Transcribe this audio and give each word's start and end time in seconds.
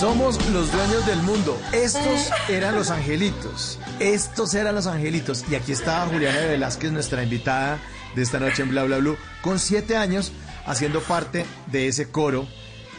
Somos 0.00 0.38
los 0.48 0.72
dueños 0.72 1.04
del 1.04 1.20
mundo. 1.24 1.60
Estos 1.72 2.30
eran 2.48 2.74
los 2.74 2.90
angelitos. 2.90 3.78
Estos 3.98 4.54
eran 4.54 4.74
los 4.74 4.86
angelitos. 4.86 5.44
Y 5.50 5.56
aquí 5.56 5.72
está 5.72 6.06
Juliana 6.06 6.38
Velázquez, 6.38 6.90
nuestra 6.90 7.22
invitada 7.22 7.78
de 8.14 8.22
esta 8.22 8.38
noche 8.38 8.62
en 8.62 8.70
Bla 8.70 8.84
Bla 8.84 8.96
Blue, 8.96 9.18
con 9.42 9.58
siete 9.58 9.98
años 9.98 10.32
haciendo 10.64 11.02
parte 11.02 11.44
de 11.66 11.88
ese 11.88 12.08
coro 12.08 12.48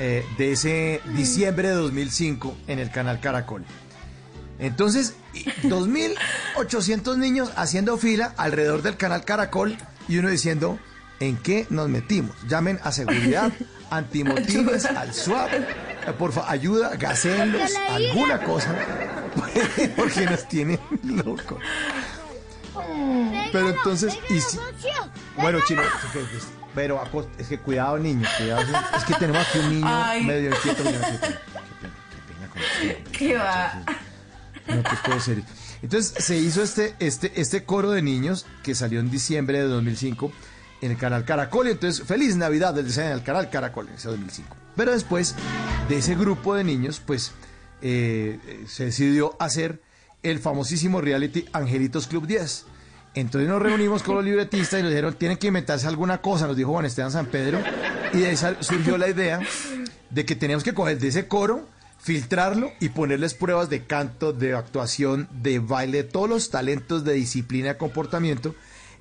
eh, 0.00 0.26
de 0.38 0.50
ese 0.50 1.00
diciembre 1.14 1.68
de 1.68 1.74
2005 1.74 2.56
en 2.66 2.80
el 2.80 2.90
canal 2.90 3.20
Caracol. 3.20 3.64
Entonces, 4.58 5.14
2.800 5.62 7.16
niños 7.16 7.52
haciendo 7.54 7.96
fila 7.96 8.34
alrededor 8.36 8.82
del 8.82 8.96
canal 8.96 9.24
Caracol 9.24 9.78
y 10.08 10.18
uno 10.18 10.30
diciendo, 10.30 10.80
¿en 11.20 11.36
qué 11.36 11.64
nos 11.70 11.88
metimos? 11.88 12.34
Llamen 12.48 12.80
a 12.82 12.90
seguridad, 12.90 13.52
antimotines, 13.90 14.84
al 14.84 15.14
SWAP, 15.14 15.50
por 16.12 16.32
favor, 16.32 16.50
ayuda, 16.50 16.96
gasenlos, 16.96 17.72
alguna 17.90 18.42
cosa, 18.42 18.74
porque 19.96 20.26
nos 20.26 20.48
tienen 20.48 20.78
locos. 21.02 21.58
Pero 23.52 23.70
entonces, 23.70 24.18
y 24.28 24.40
si, 24.40 24.58
bueno, 25.36 25.58
chino, 25.66 25.82
pero 26.74 27.02
es 27.38 27.48
que 27.48 27.58
cuidado, 27.58 27.98
niños, 27.98 28.28
cuidado, 28.36 28.62
es 28.96 29.04
que 29.04 29.14
tenemos 29.14 29.46
aquí 29.48 29.58
un 29.58 29.70
niño 29.70 30.24
medio 30.24 30.50
inquieto. 30.50 30.82
Qué 30.84 30.90
pena, 30.90 31.18
qué 32.52 32.94
pena 32.94 33.12
¿Qué 33.12 33.36
va? 33.36 33.82
No, 35.08 35.20
serio. 35.20 35.44
Entonces 35.82 36.24
se 36.24 36.36
hizo 36.36 36.62
este, 36.62 36.94
este, 36.98 37.40
este 37.40 37.64
coro 37.64 37.90
de 37.90 38.02
niños 38.02 38.46
que 38.62 38.74
salió 38.74 39.00
en 39.00 39.10
diciembre 39.10 39.58
de 39.58 39.64
2005 39.64 40.32
en 40.82 40.90
el 40.90 40.96
canal 40.96 41.24
Caracol. 41.24 41.68
Y 41.68 41.70
entonces, 41.72 42.06
feliz 42.06 42.36
Navidad 42.36 42.74
del 42.74 42.86
diseño 42.86 43.10
del 43.10 43.22
canal 43.22 43.48
Caracol 43.50 43.88
en 43.88 43.94
ese 43.94 44.08
2005. 44.08 44.56
Pero 44.76 44.92
después 44.92 45.34
de 45.88 45.96
ese 45.98 46.14
grupo 46.14 46.54
de 46.54 46.64
niños, 46.64 47.00
pues 47.04 47.32
eh, 47.80 48.38
se 48.66 48.86
decidió 48.86 49.36
hacer 49.38 49.80
el 50.22 50.38
famosísimo 50.38 51.00
reality 51.00 51.46
Angelitos 51.52 52.06
Club 52.06 52.26
10. 52.26 52.66
Entonces 53.14 53.48
nos 53.48 53.60
reunimos 53.60 54.02
con 54.02 54.16
los 54.16 54.24
libretistas 54.24 54.80
y 54.80 54.82
nos 54.82 54.90
dijeron, 54.90 55.14
tienen 55.14 55.38
que 55.38 55.48
inventarse 55.48 55.86
alguna 55.86 56.18
cosa, 56.18 56.46
nos 56.46 56.56
dijo 56.56 56.72
Juan 56.72 56.84
Esteban 56.84 57.10
San 57.10 57.26
Pedro. 57.26 57.58
Y 58.12 58.18
de 58.18 58.28
ahí 58.28 58.36
surgió 58.36 58.98
la 58.98 59.08
idea 59.08 59.40
de 60.10 60.24
que 60.24 60.36
teníamos 60.36 60.64
que 60.64 60.74
coger 60.74 60.98
de 60.98 61.08
ese 61.08 61.26
coro 61.26 61.66
filtrarlo 61.98 62.72
y 62.80 62.90
ponerles 62.90 63.34
pruebas 63.34 63.68
de 63.70 63.84
canto, 63.84 64.32
de 64.32 64.54
actuación, 64.54 65.28
de 65.32 65.58
baile, 65.58 66.04
todos 66.04 66.28
los 66.28 66.50
talentos 66.50 67.04
de 67.04 67.14
disciplina, 67.14 67.70
de 67.70 67.76
comportamiento, 67.76 68.54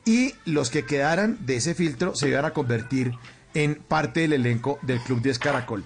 y 0.03 0.33
los 0.45 0.69
que 0.69 0.83
quedaran 0.83 1.38
de 1.45 1.57
ese 1.57 1.75
filtro 1.75 2.16
se 2.16 2.29
iban 2.29 2.45
a 2.45 2.51
convertir 2.51 3.13
en 3.53 3.75
parte 3.75 4.22
del 4.22 4.33
elenco 4.33 4.79
del 4.81 4.99
Club 4.99 5.22
10 5.22 5.39
Caracol. 5.39 5.85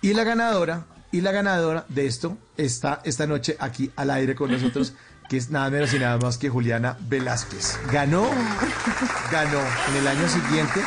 Y 0.00 0.14
la 0.14 0.24
ganadora, 0.24 0.86
y 1.10 1.20
la 1.20 1.32
ganadora 1.32 1.84
de 1.88 2.06
esto 2.06 2.38
está 2.56 3.00
esta 3.04 3.26
noche 3.26 3.56
aquí 3.58 3.90
al 3.96 4.10
aire 4.10 4.34
con 4.34 4.50
nosotros, 4.50 4.94
que 5.28 5.36
es 5.36 5.50
nada 5.50 5.70
menos 5.70 5.92
y 5.92 5.98
nada 5.98 6.18
más 6.18 6.38
que 6.38 6.48
Juliana 6.48 6.96
Velázquez. 7.00 7.78
Ganó, 7.92 8.28
ganó 9.32 9.60
en 9.88 9.96
el 9.96 10.06
año 10.06 10.28
siguiente 10.28 10.80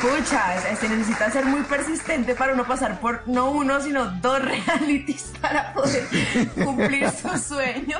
Pucha, 0.00 0.76
se 0.76 0.88
necesita 0.88 1.28
ser 1.28 1.44
muy 1.44 1.62
persistente 1.62 2.36
para 2.36 2.52
uno 2.52 2.64
pasar 2.64 3.00
por 3.00 3.26
no 3.26 3.50
uno, 3.50 3.80
sino 3.80 4.04
dos 4.04 4.40
realities 4.44 5.32
para 5.40 5.72
poder 5.72 6.06
cumplir 6.54 7.10
su 7.10 7.36
sueño. 7.36 7.98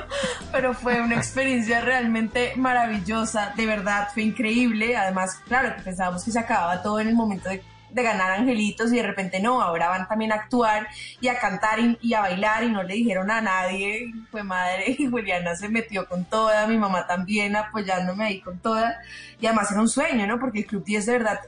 Pero 0.49 0.73
fue 0.73 1.01
una 1.01 1.15
experiencia 1.15 1.81
realmente 1.81 2.53
maravillosa, 2.55 3.51
de 3.57 3.65
verdad, 3.65 4.07
fue 4.13 4.23
increíble. 4.23 4.95
Además, 4.95 5.41
claro, 5.45 5.75
que 5.75 5.81
pensábamos 5.81 6.23
que 6.23 6.31
se 6.31 6.39
acababa 6.39 6.81
todo 6.81 7.01
en 7.01 7.09
el 7.09 7.15
momento 7.15 7.49
de, 7.49 7.61
ganar 7.91 8.31
angelitos 8.31 8.91
y 8.91 8.97
de 8.97 9.03
repente 9.03 9.39
no, 9.39 9.61
ahora 9.61 9.89
van 9.89 10.07
también 10.07 10.31
a 10.31 10.35
actuar 10.35 10.87
y 11.21 11.27
a 11.27 11.39
cantar 11.39 11.79
y, 12.01 12.13
a 12.13 12.21
bailar 12.21 12.63
y 12.63 12.69
no 12.69 12.83
le 12.83 12.95
dijeron 12.95 13.31
a 13.31 13.41
nadie. 13.41 14.13
Fue 14.31 14.43
madre 14.43 14.85
y 14.97 15.07
Juliana 15.07 15.55
se 15.55 15.69
metió 15.69 16.07
con 16.07 16.25
toda, 16.25 16.67
mi 16.67 16.77
mamá 16.77 17.07
también 17.07 17.55
apoyándome 17.55 18.25
ahí 18.25 18.41
con 18.41 18.59
toda. 18.59 18.99
Y 19.39 19.45
además 19.45 19.71
era 19.71 19.81
un 19.81 19.89
sueño, 19.89 20.27
¿no? 20.27 20.39
Porque 20.39 20.59
el 20.59 20.65
Club 20.65 20.83
10 20.83 21.05
de 21.05 21.11
verdad 21.13 21.39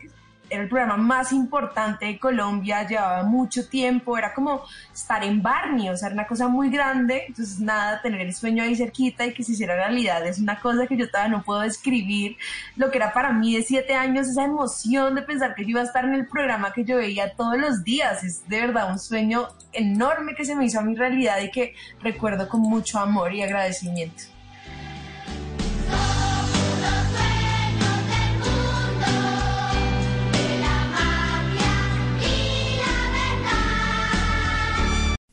era 0.51 0.63
el 0.63 0.69
programa 0.69 0.97
más 0.97 1.31
importante 1.31 2.05
de 2.05 2.19
Colombia, 2.19 2.85
llevaba 2.85 3.23
mucho 3.23 3.67
tiempo, 3.69 4.17
era 4.17 4.33
como 4.33 4.63
estar 4.93 5.23
en 5.23 5.41
Barney, 5.41 5.89
o 5.89 5.95
sea, 5.95 6.07
era 6.07 6.15
una 6.15 6.27
cosa 6.27 6.49
muy 6.49 6.69
grande, 6.69 7.23
entonces 7.27 7.59
nada, 7.61 8.01
tener 8.01 8.21
el 8.21 8.35
sueño 8.35 8.63
ahí 8.63 8.75
cerquita 8.75 9.25
y 9.25 9.33
que 9.33 9.43
se 9.43 9.53
hiciera 9.53 9.75
realidad 9.75 10.25
es 10.27 10.39
una 10.39 10.59
cosa 10.59 10.87
que 10.87 10.97
yo 10.97 11.09
todavía 11.09 11.37
no 11.37 11.43
puedo 11.43 11.61
describir, 11.61 12.35
lo 12.75 12.91
que 12.91 12.97
era 12.97 13.13
para 13.13 13.31
mí 13.31 13.55
de 13.55 13.63
siete 13.63 13.95
años, 13.95 14.27
esa 14.27 14.43
emoción 14.43 15.15
de 15.15 15.21
pensar 15.21 15.55
que 15.55 15.63
yo 15.63 15.69
iba 15.69 15.81
a 15.81 15.85
estar 15.85 16.03
en 16.03 16.13
el 16.13 16.27
programa 16.27 16.73
que 16.73 16.83
yo 16.83 16.97
veía 16.97 17.33
todos 17.33 17.57
los 17.57 17.83
días, 17.83 18.23
es 18.23 18.47
de 18.49 18.59
verdad 18.59 18.91
un 18.91 18.99
sueño 18.99 19.47
enorme 19.71 20.35
que 20.35 20.43
se 20.43 20.55
me 20.55 20.65
hizo 20.65 20.79
a 20.79 20.83
mi 20.83 20.95
realidad 20.95 21.39
y 21.41 21.49
que 21.49 21.75
recuerdo 22.01 22.49
con 22.49 22.59
mucho 22.61 22.99
amor 22.99 23.33
y 23.33 23.41
agradecimiento. 23.41 24.23